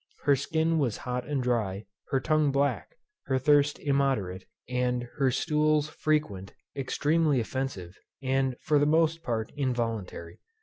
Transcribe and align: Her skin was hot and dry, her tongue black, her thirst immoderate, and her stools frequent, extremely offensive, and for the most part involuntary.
Her 0.23 0.35
skin 0.35 0.79
was 0.79 0.97
hot 1.05 1.27
and 1.27 1.43
dry, 1.43 1.85
her 2.07 2.19
tongue 2.19 2.51
black, 2.51 2.95
her 3.25 3.37
thirst 3.37 3.77
immoderate, 3.77 4.45
and 4.67 5.03
her 5.17 5.29
stools 5.29 5.89
frequent, 5.89 6.55
extremely 6.75 7.39
offensive, 7.39 7.99
and 8.19 8.55
for 8.63 8.79
the 8.79 8.87
most 8.87 9.21
part 9.21 9.51
involuntary. 9.55 10.39